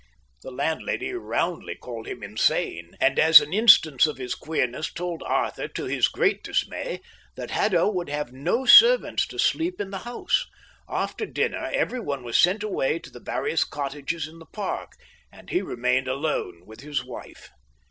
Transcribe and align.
The 0.41 0.49
landlady 0.49 1.13
roundly 1.13 1.75
called 1.75 2.07
him 2.07 2.23
insane, 2.23 2.97
and 2.99 3.19
as 3.19 3.39
an 3.39 3.53
instance 3.53 4.07
of 4.07 4.17
his 4.17 4.33
queerness 4.33 4.91
told 4.91 5.21
Arthur, 5.21 5.67
to 5.67 5.83
his 5.85 6.07
great 6.07 6.43
dismay, 6.43 7.01
that 7.35 7.51
Haddo 7.51 7.87
would 7.87 8.09
have 8.09 8.33
no 8.33 8.65
servants 8.65 9.27
to 9.27 9.37
sleep 9.37 9.79
in 9.79 9.91
the 9.91 9.99
house: 9.99 10.47
after 10.89 11.27
dinner 11.27 11.69
everyone 11.71 12.23
was 12.23 12.39
sent 12.39 12.63
away 12.63 12.97
to 12.97 13.11
the 13.11 13.19
various 13.19 13.63
cottages 13.63 14.27
in 14.27 14.39
the 14.39 14.47
park, 14.47 14.93
and 15.31 15.51
he 15.51 15.61
remained 15.61 16.07
alone 16.07 16.63
with 16.65 16.79
his 16.81 17.05
wife. 17.05 17.51